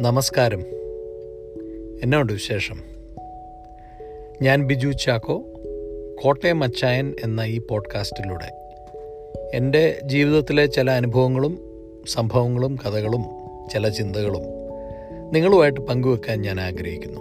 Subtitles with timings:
[0.00, 0.60] നമസ്കാരം.
[2.02, 2.76] എന്നോട് വിശേഷം?
[4.42, 5.42] ഞാൻ ബിജു ചാക്കോ
[6.22, 8.52] കോട്ടയം അച്ചായൻ എന്ന ഈ പോഡ്കാസ്റ്റിലൂടെ.
[9.54, 11.58] എന്റെ ജീവിതത്തിലെ ചില അനുഭവങ്ങളും
[12.08, 13.24] സംഭവങ്ങളും കഥകളും
[13.72, 14.42] ചില ചിന്തകളും
[15.32, 17.20] നിങ്ങളുമായിട്ട് പങ്കുവെക്കാൻ ഞാൻ ആഗ്രഹിക്കുന്നു.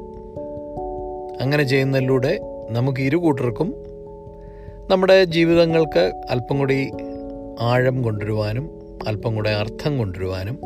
[1.42, 2.40] അങ്ങനെ ചെയ്യുന്നതിലൂടെ
[2.70, 3.76] നമുക്ക് ഇരു കൂട്ടർക്കും
[4.88, 6.92] നമ്മുടെ ജീവിതങ്ങൾക്ക് അല്പം കൂടി
[7.60, 8.70] ആഴം കൊണ്ടുവരുവാനും
[9.08, 10.60] അല്പം കൂടെ അർത്ഥം കൊണ്ടുവരുവാനും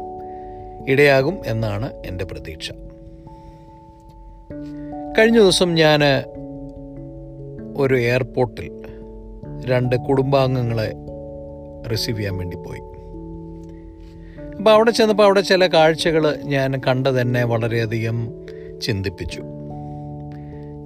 [0.87, 2.71] ഇടയാകും എന്നാണ് എന്റെ പ്രതീക്ഷ.
[5.17, 5.99] കഴിഞ്ഞ ദിവസം ഞാൻ
[7.77, 8.71] ഒരു എയർപോർട്ടിൽ
[9.65, 10.93] രണ്ട് കുടുംബാംഗങ്ങളെ
[11.91, 12.79] റിസീവ് ചെയ്യാൻ വേണ്ടി പോയി.
[14.57, 18.33] അപ്പോൾ അവിടെ ചെന്നപ്പോൾ അവിടെ ചില കാഴ്ചകൾ ഞാൻ കണ്ടത് എന്നെ വളരെയധികം
[18.81, 19.41] ചിന്തിപ്പിച്ചു.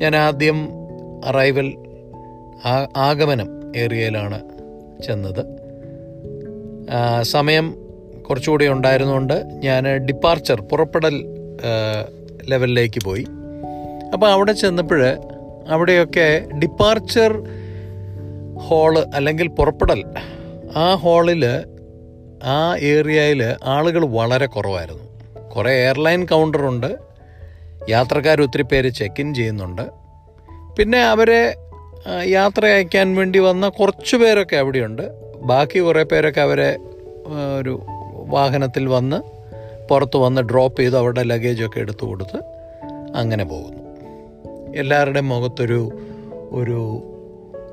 [0.02, 0.69] ഞാൻ ആദ്യം
[1.25, 1.73] അറൈവൽ
[2.95, 4.43] ആഗമനം ഏരിയയിലാണ്
[5.03, 5.45] ചെന്നത്.
[7.23, 7.86] സമയം
[8.30, 9.33] കുറച്ചുകൂടി ഉണ്ടായിരുന്നുകൊണ്ട്
[9.64, 11.16] ഞാൻ ഡിപ്പാർച്ചർ പുറപ്പെടൽ
[12.50, 13.25] ലെവലിലേക്ക് പോയി.
[14.14, 15.02] അപ്പോൾ അവിടെ ചെന്നപ്പോൾ
[15.67, 16.28] അവിടെയൊക്കെ
[16.59, 17.31] ഡിപ്പാർച്ചർ
[18.59, 20.03] ഹോൾ അല്ലെങ്കിൽ പുറപ്പെടൽ
[20.75, 21.44] ആ ഹോളിൽ
[22.44, 25.03] ആ ഏരിയയിൽ ആളുകൾ വളരെ കുറവായിരുന്നു.
[25.50, 26.89] കുറേ എയർലൈൻ കൗണ്ടറുണ്ട്.
[27.89, 29.81] യാത്രക്കാർ ഒത്തിരി പേര് ചെക്ക് ഇൻ ചെയ്യുന്നുണ്ട്.
[30.80, 31.56] പിന്നെ അവരെ
[32.25, 35.06] യാത്ര അയക്കാൻ വേണ്ടി വന്ന കുറച്ച് പേരൊക്കെ അവിടെയുണ്ട്.
[35.41, 36.78] ബാക്കി കുറേ പേരൊക്കെ അവരെ
[37.59, 37.73] ഒരു
[38.28, 39.22] വാഹനത്തിൽ വന്ന്
[39.88, 42.38] പുറത്ത് വന്ന് ഡ്രോപ്പ് ചെയ്ത് അവരുടെ ലഗേജൊക്കെ എടുത്തു കൊടുത്ത്
[43.16, 43.84] അങ്ങനെ പോകുന്നു.
[44.75, 45.92] എല്ലാവരുടെയും മുഖത്തൊരു
[46.52, 47.03] ഒരു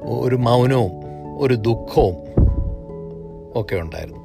[0.02, 0.92] ഒരു മൗനവും
[1.38, 2.16] ഒരു ദുഃഖവും
[3.56, 4.24] ഒക്കെ ഉണ്ടായിരുന്നു.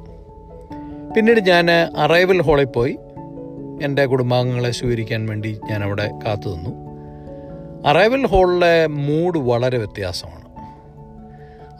[1.16, 2.97] പിന്നീട് ഞാൻ അറൈവൽ ഹാളിൽ പോയി.
[3.83, 6.69] എന്റെ കുടുംബാംഗങ്ങളെ സ്വീകരിക്കാൻ വേണ്ടി ഞാൻ അവിടെ കാത്തു നിന്നു
[7.88, 10.48] അറൈവൽ ഹോളിലെ മൂഡ് വളരെ വ്യത്യാസമാണ്.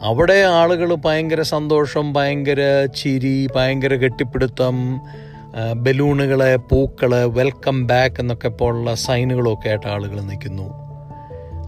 [0.02, 2.60] അവിടെ ആളുകൾ ഭയങ്കര സന്തോഷം ഭയങ്കര
[2.96, 5.00] ചിരി ഭയങ്കര കെട്ടിപ്പിടുത്തം
[5.74, 10.66] ബലൂണുകളെ പൂക്കൾ വെൽക്കം ബാക്ക് എന്നൊക്കെ പോലുള്ള സൈനുകളൊക്കെ ആയിട്ട് ആളുകൾ നിൽക്കുന്നു.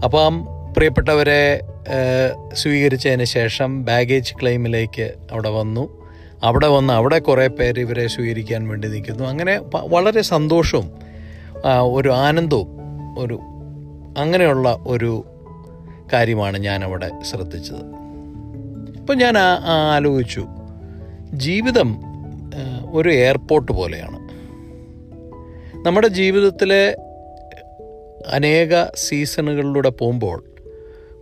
[0.03, 0.45] അപ്പം
[0.77, 1.61] പ്രിയപ്പെട്ടവരെ
[2.53, 6.03] സ്വീകരിച്ചതിന് ശേഷം ബാഗേജ് ക്ലെയിമിലേക്ക് അവിടെ വന്നു.
[6.43, 9.23] അവിടെ വന്ന് അവിടെ കുറേ പേര് ഇവരെ സ്വീകരിക്കാൻ വേണ്ടി നിൽക്കുന്നു.
[9.23, 10.91] അങ്ങനെ വളരെ സന്തോഷവും
[11.83, 12.69] ഒരു ആനന്ദവും
[13.19, 13.39] ഒരു
[14.17, 15.25] അങ്ങനെയുള്ള ഒരു
[16.13, 18.02] കാര്യമാണ് ഞാനവിടെ ശ്രദ്ധിച്ചത്.
[19.03, 19.37] ഇപ്പം ഞാൻ
[19.93, 20.45] ആലോചിച്ചു.
[21.33, 21.89] ജീവിതം
[22.91, 24.19] ഒരു എയർപോർട്ട് പോലെയാണ്.
[25.85, 26.95] നമ്മുടെ ജീവിതത്തിലെ
[28.27, 30.43] അനേക സീസണുകളിലൂടെ പോകുമ്പോൾ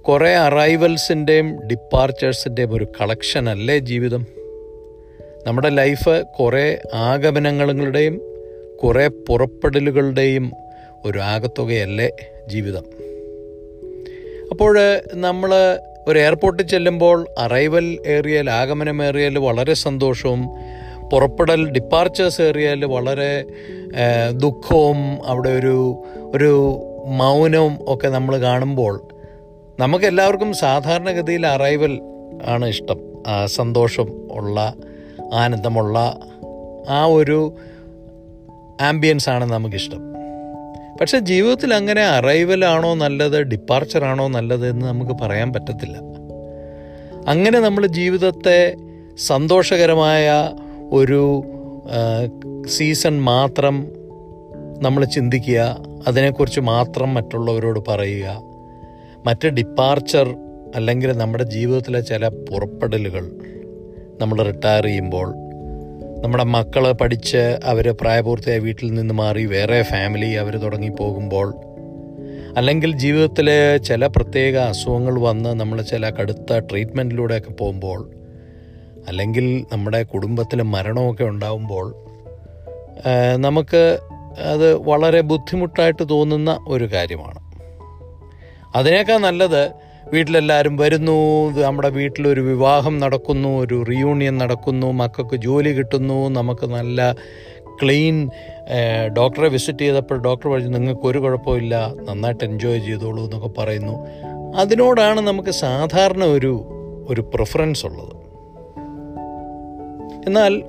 [0.02, 4.25] കുറേ അറൈവൽസിന്റെയും ഡിപ്പാർച്ചേഴ്സിന്റെയും ഒരു കളക്ഷൻ അല്ലേ ജീവിതം?
[5.47, 8.22] നമ്മുടെ ലൈഫ് കുറേ ആഗമനങ്ങളുടെയും
[8.84, 10.52] കുറേ പുറപ്പെടലുകളുടെയും
[11.06, 12.09] ഒരു ആകത്തുകയല്ലേ
[12.47, 12.84] ജീവിതം?
[14.52, 14.75] അപ്പോൾ
[15.14, 20.50] നമ്മൾ ഒരു എയർപോർട്ടിൽ ചെല്ലുമ്പോൾ അറൈവൽ ഏരിയയിൽ ആഗമനം ഏരിയയിൽ വളരെ സന്തോഷവും
[21.09, 23.45] പുറപ്പെടൽ ഡിപ്പാർച്ചേഴ്സ് ഏരിയയിൽ വളരെ
[24.31, 26.03] ദുഃഖവും അവിടെ ഒരു
[26.35, 29.07] ഒരു മൗനവും ഒക്കെ നമ്മൾ കാണുമ്പോൾ
[29.79, 32.00] നമുക്കെല്ലാവർക്കും സാധാരണഗതിയിൽ അറൈവൽ
[32.45, 33.00] ആണ് ഇഷ്ടം.
[33.45, 34.73] സന്തോഷം ഉള്ള
[35.34, 36.19] ആനന്ദമുള്ള
[36.90, 37.56] ആ ഒരു
[38.81, 40.10] ആംബിയൻസ് ആണ് നമുക്കിഷ്ടം.
[41.01, 45.97] പക്ഷെ ജീവിതത്തിൽ അങ്ങനെ അറൈവലാണോ നല്ലത് ഡിപ്പാർച്ചർ ആണോ നല്ലത് എന്ന് നമുക്ക് പറയാൻ പറ്റത്തില്ല.
[47.28, 48.75] അങ്ങനെ നമ്മൾ ജീവിതത്തെ
[49.28, 50.53] സന്തോഷകരമായ
[50.91, 51.44] ഒരു
[52.67, 53.88] സീസൺ മാത്രം
[54.81, 58.41] നമ്മൾ ചിന്തിക്കുക അതിനെക്കുറിച്ച് മാത്രം മറ്റുള്ളവരോട് പറയുക
[59.25, 60.35] മറ്റ് ഡിപ്പാർച്ചർ
[60.75, 63.31] അല്ലെങ്കിൽ നമ്മുടെ ജീവിതത്തിലെ ചില പുറപ്പെടലുകൾ
[64.22, 65.50] നമ്മൾ റിട്ടയർ ചെയ്യുമ്പോൾ
[66.22, 71.56] നമ്മുടെ മക്കൾ പഠിച്ച് അവർ പ്രായപൂർത്തിയായ വീട്ടിൽ നിന്ന് മാറി വേറെ ഫാമിലി അവർ തുടങ്ങി പോകുമ്പോൾ
[72.58, 78.12] അല്ലെങ്കിൽ ജീവിതത്തിൽ ചില പ്രത്യേക അസുഖങ്ങൾ വന്ന് നമ്മൾ ചില കടുത്ത ട്രീറ്റ്മെന്റിലൂടെയൊക്കെ പോകുമ്പോൾ
[79.08, 81.96] അല്ലെങ്കിൽ നമ്മുടെ കുടുംബത്തിൽ മരണമൊക്കെ ഉണ്ടാവുമ്പോൾ
[83.36, 84.00] നമുക്ക്
[84.52, 87.40] അത് വളരെ ബുദ്ധിമുട്ടായിട്ട് തോന്നുന്ന ഒരു കാര്യമാണ്.
[88.76, 91.17] അതിനേക്കാൾ നല്ലത് വീട്ടിലെല്ലാവരും വരുന്നു.
[91.61, 97.16] നമ്മുടെ വീട്ടിലൊരു വിവാഹം നടക്കുന്നു ഒരു റിയൂണിയൻ നടക്കുന്നു മക്കൾക്ക് ജോലി കിട്ടുന്നു നമുക്ക് നല്ല
[97.84, 98.29] ക്ലീൻ
[99.17, 103.96] ഡോക്ടറെ വിസിറ്റ് ചെയ്തപ്പോൾ ഡോക്ടർ പറഞ്ഞു നിങ്ങൾക്ക് ഒരു കുഴപ്പമില്ല നന്നായിട്ട് എൻജോയ് ചെയ്തോളൂ എന്നൊക്കെ പറയുന്നു.
[104.55, 106.53] അതിനോടാണ് നമുക്ക് സാധാരണ ഒരു
[107.07, 108.16] ഒരു പ്രിഫറൻസ് ഉള്ളത്.
[110.25, 110.64] എന്നാൽ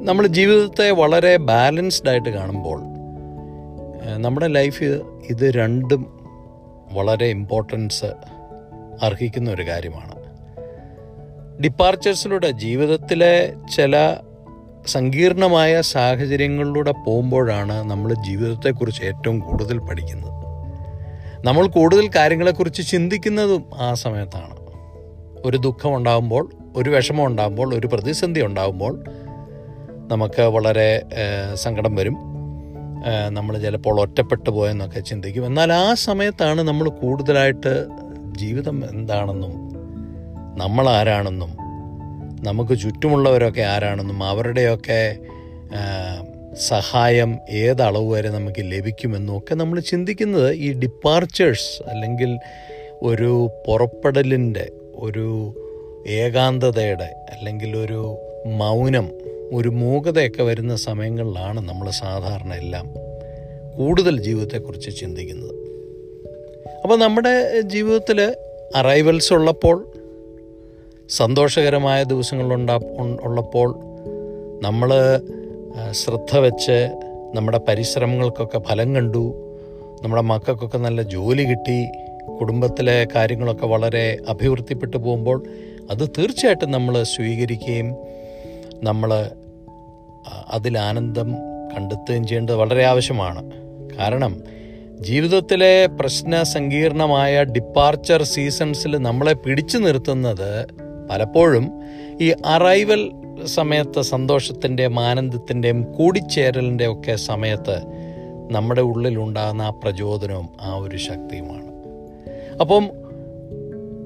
[0.00, 2.78] നമ്മൾ ജീവിതത്തെ വളരെ ബാലൻസ്ഡ് ആയിട്ട് കാണുമ്പോൾ
[4.16, 4.84] നമ്മുടെ ലൈഫ്
[5.30, 6.02] ഇത് രണ്ടും
[6.92, 8.10] വളരെ ഇമ്പോർട്ടൻസ്
[9.02, 10.16] അർഹിക്കുന്ന ഒരു കാര്യമാണ്.
[11.62, 14.16] ഡിപ്പാർച്ചേഴ്സിലൂടെ ജീവിതത്തിലെ ചില
[14.86, 20.32] സങ്കീർണമായ സാഹചര്യങ്ങളിലൂടെ പോകുമ്പോഴാണ് നമ്മൾ ജീവിതത്തെക്കുറിച്ച് ഏറ്റവും കൂടുതൽ പഠിക്കുന്നത്.
[21.46, 24.56] നമ്മൾ കൂടുതൽ കാര്യങ്ങളെക്കുറിച്ച് ചിന്തിക്കുന്നതും ആ സമയത്താണ്.
[25.44, 29.04] ഒരു ദുഃഖം ഉണ്ടാകുമ്പോൾ ഒരു വിഷമം ഉണ്ടാകുമ്പോൾ ഒരു പ്രതിസന്ധി ഉണ്ടാകുമ്പോൾ
[30.10, 31.02] നമുക്ക് വളരെ
[31.54, 32.16] സങ്കടം വരും.
[33.28, 35.46] നമ്മൾ ചിലപ്പോൾ ഒറ്റപ്പെട്ടു പോയെന്നൊക്കെ ചിന്തിക്കും.
[35.46, 37.86] എന്നാൽ ആ സമയത്താണ് നമ്മൾ കൂടുതലായിട്ട്
[38.36, 39.52] ജീവിതം എന്താണെന്നും
[40.58, 41.66] നമ്മൾ ആരാണെന്നും
[42.44, 45.16] നമുക്ക് ചുറ്റുമുള്ളവരൊക്കെ ആരാണെന്നും അവരുടെയൊക്കെ
[46.54, 52.38] സഹായം ഏതളവ് വരെ നമുക്ക് ലഭിക്കുമെന്നും ഒക്കെ നമ്മൾ ചിന്തിക്കുന്നത് ഈ ഡിപ്പാർച്ചേഴ്സ് അല്ലെങ്കിൽ
[53.02, 55.54] ഒരു പുറപ്പെടലിന്റെ ഒരു
[56.06, 59.10] ഏകാന്തതയുടെ അല്ലെങ്കിൽ ഒരു മൗനം
[59.52, 62.94] ഒരു മൂകതയൊക്കെ വരുന്ന സമയങ്ങളിലാണ് നമ്മൾ സാധാരണ എല്ലാം
[63.76, 65.65] കൂടുതൽ ജീവിതത്തെക്കുറിച്ച് ചിന്തിക്കുന്നത്.
[66.86, 68.36] അപ്പോൾ നമ്മുടെ ജീവിതത്തിൽ
[68.76, 69.92] അറൈവൽസ് ഉള്ളപ്പോൾ
[71.08, 72.80] സന്തോഷകരമായ ദിവസങ്ങളുണ്ടാ
[73.20, 73.74] ഉള്ളപ്പോൾ
[74.62, 74.92] നമ്മൾ
[75.90, 76.76] ശ്രദ്ധ വെച്ച്
[77.34, 79.24] നമ്മുടെ പരിശ്രമങ്ങൾക്കൊക്കെ ഫലം കണ്ടു.
[80.02, 81.86] നമ്മുടെ മക്കൾക്കൊക്കെ നല്ല ജോലി കിട്ടി.
[82.40, 85.44] കുടുംബത്തിലെ കാര്യങ്ങളൊക്കെ വളരെ അഭിവൃദ്ധിപ്പെട്ടു പോകുമ്പോൾ
[85.90, 87.96] അത് തീർച്ചയായിട്ടും നമ്മൾ സ്വീകരിക്കുകയും
[88.82, 89.30] നമ്മൾ
[90.48, 91.32] അതിൽ ആനന്ദം
[91.76, 93.50] കണ്ടെത്തുകയും ചെയ്യേണ്ടത് വളരെ ആവശ്യമാണ്.
[93.98, 94.55] കാരണം
[95.00, 100.66] ജീവിതത്തിലെ പ്രശ്ന സങ്കീർണമായ ഡിപ്പാർച്ചർ സീസൺസിൽ നമ്മളെ പിടിച്ചു നിർത്തുന്നത്
[101.10, 101.70] പലപ്പോഴും
[102.20, 103.10] ഈ അറൈവൽ
[103.44, 107.82] സമയത്ത് സന്തോഷത്തിന്റെയും ആനന്ദത്തിന്റെയും കൂടിച്ചേരലിന്റെ ഒക്കെ സമയത്ത്
[108.50, 111.66] നമ്മുടെ ഉള്ളിലുണ്ടാകുന്ന ആ പ്രചോദനവും ആ ഒരു ശക്തിയുമാണ്.
[112.60, 112.84] അപ്പം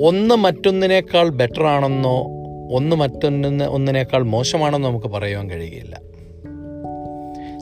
[0.07, 2.17] ഒന്ന് മറ്റൊന്നിനേക്കാൾ ബെറ്റർ ആണെന്നോ
[2.77, 6.01] ഒന്ന് മറ്റൊന്നിന് ഒന്നിനേക്കാൾ മോശമാണെന്നോ നമുക്ക് പറയുവാൻ കഴിയുകയില്ല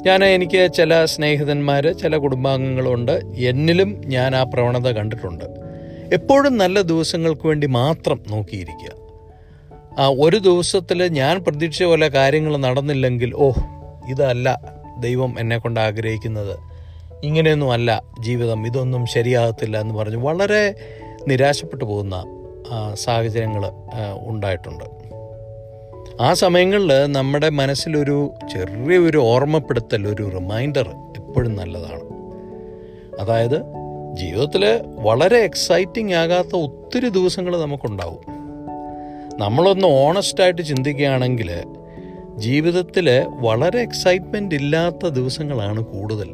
[0.06, 3.21] ഞാൻ എനിക്ക് ചില സ്നേഹിതന്മാർ ചില കുടുംബാംഗങ്ങളുണ്ട്.
[3.50, 5.45] എന്നിലും ഞാൻ ആ പ്രവണത കണ്ടിട്ടുണ്ട്.
[6.15, 8.93] എപ്പോഴും നല്ല ദിവസങ്ങൾക്ക് വേണ്ടി മാത്രം നോക്കിയിരിക്കുക.
[9.99, 13.49] ആ ഒരു ദിവസത്തിൽ ഞാൻ പ്രതീക്ഷ പോലെ കാര്യങ്ങൾ നടന്നില്ലെങ്കിൽ ഓ
[14.09, 14.49] ഇതല്ല
[15.00, 16.55] ദൈവം എന്നെ കൊണ്ട് ആഗ്രഹിക്കുന്നത്.
[17.25, 20.75] ഇങ്ങനെയൊന്നും അല്ല ജീവിതം ഇതൊന്നും ശരിയാകത്തില്ല എന്ന് പറഞ്ഞ് വളരെ
[21.29, 22.17] നിരാശപ്പെട്ടു പോകുന്ന
[22.94, 23.65] സാഹചര്യങ്ങൾ
[24.17, 24.85] ഉണ്ടായിട്ടുണ്ട്.
[26.20, 32.03] ആ സമയങ്ങളിൽ നമ്മുടെ മനസ്സിലൊരു ചെറിയൊരു ഓർമ്മപ്പെടുത്തൽ ഒരു റിമൈൻഡർ എപ്പോഴും നല്ലതാണ്.
[33.20, 33.62] അതായത്
[34.15, 38.20] ജീവിതത്തിൽ വളരെ എക്സൈറ്റിംഗ് ആകാത്ത ഒത്തിരി ദിവസങ്ങൾ നമുക്കുണ്ടാവും.
[39.38, 41.50] നമ്മളൊന്ന് ഓണസ്റ്റായിട്ട് ചിന്തിക്കുകയാണെങ്കിൽ
[42.37, 46.29] ജീവിതത്തിൽ വളരെ എക്സൈറ്റ്മെന്റ് ഇല്ലാത്ത ദിവസങ്ങളാണ് കൂടുതൽ.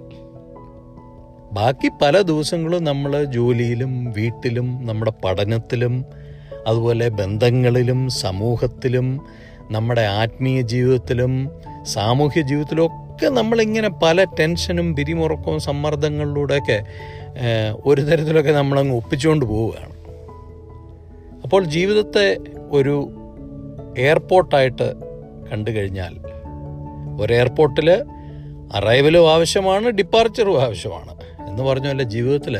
[1.52, 6.04] ബാക്കി പല ദിവസങ്ങളും നമ്മൾ ജോലിയിലും വീട്ടിലും നമ്മുടെ പഠനത്തിലും
[6.66, 9.20] അതുപോലെ ബന്ധങ്ങളിലും സമൂഹത്തിലും
[9.70, 11.50] നമ്മുടെ ആത്മീയ ജീവിതത്തിലും
[11.82, 16.84] സാമൂഹ്യ ജീവിതത്തിലും ഒക്കെ നമ്മളിങ്ങനെ പല ടെൻഷനും പിരിമുറക്കവും സമ്മർദ്ദങ്ങളിലൂടെയൊക്കെ
[17.84, 19.94] ഒരു തരത്തിലൊക്കെ നമ്മളങ്ങ് ഒപ്പിച്ചുകൊണ്ട് പോവുകയാണ്.
[21.42, 22.36] അപ്പോൾ ജീവിതത്തെ
[22.70, 23.10] ഒരു
[23.98, 24.94] എയർപോർട്ടായിട്ട്
[25.52, 26.14] കണ്ടു കഴിഞ്ഞാൽ
[27.20, 28.04] ഒരു എയർപോർട്ടിൽ
[28.74, 31.14] അറൈവലും ആവശ്യമാണ് ഡിപ്പാർച്ചറും ആവശ്യമാണ്.
[31.48, 32.58] എന്ന് പറഞ്ഞ ജീവിതത്തിൽ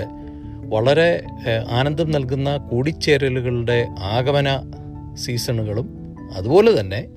[0.69, 1.25] വളരെ
[1.71, 4.71] ആനന്ദം നൽകുന്ന കൂടിച്ചേരലുകളുടെ ആഗമന
[5.15, 6.04] സീസണുകളും
[6.35, 7.09] അതുപോലെ തന്നെ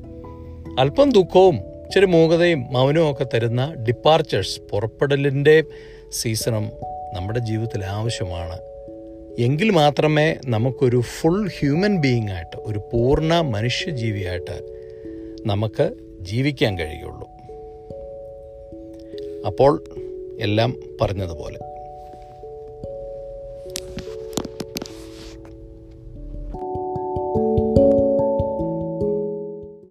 [0.79, 5.63] അല്പം ദുഃഖവും ഇച്ചിരി മൂകതയും മൗനവും ഒക്കെ തരുന്ന ഡിപ്പാർച്ചേഴ്സ് പുറപ്പെടലിന്റെ
[6.11, 6.71] സീസണും
[7.13, 8.59] നമ്മുടെ ജീവിതത്തിൽ ആവശ്യമാണ്.
[9.39, 14.61] എങ്കിൽ മാത്രമേ നമുക്കൊരു ഫുൾ ഹ്യൂമൻ ബീയിങ് ആയിട്ട് ഒരു പൂർണ മനുഷ്യജീവിയായിട്ട്
[15.45, 17.27] നമുക്ക് ജീവിക്കാൻ കഴിയുള്ളൂ.
[19.45, 19.83] അപ്പോൾ
[20.41, 21.57] എല്ലാം പറഞ്ഞതുപോലെ.